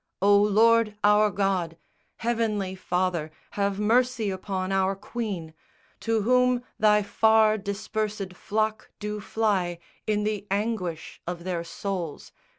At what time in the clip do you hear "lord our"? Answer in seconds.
0.51-1.29